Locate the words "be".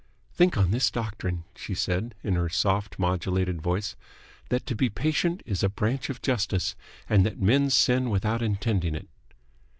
4.75-4.89